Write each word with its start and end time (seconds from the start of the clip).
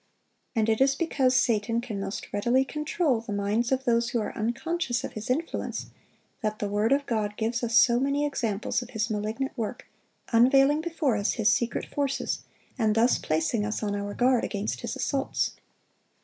And 0.55 0.67
it 0.67 0.81
is 0.81 0.95
because 0.95 1.35
Satan 1.35 1.79
can 1.79 1.99
most 1.99 2.33
readily 2.33 2.65
control 2.65 3.21
the 3.21 3.31
minds 3.31 3.71
of 3.71 3.83
those 3.85 4.09
who 4.09 4.19
are 4.19 4.35
unconscious 4.35 5.03
of 5.03 5.13
his 5.13 5.29
influence, 5.29 5.91
that 6.41 6.57
the 6.57 6.67
word 6.67 6.91
of 6.91 7.05
God 7.05 7.37
gives 7.37 7.63
us 7.63 7.77
so 7.77 7.99
many 7.99 8.25
examples 8.25 8.81
of 8.81 8.89
his 8.89 9.11
malignant 9.11 9.55
work, 9.55 9.85
unveiling 10.33 10.81
before 10.81 11.15
us 11.17 11.33
his 11.33 11.49
secret 11.53 11.85
forces, 11.85 12.39
and 12.79 12.95
thus 12.95 13.19
placing 13.19 13.63
us 13.63 13.83
on 13.83 13.95
our 13.95 14.15
guard 14.15 14.43
against 14.43 14.81
his 14.81 14.95
assaults. 14.95 15.51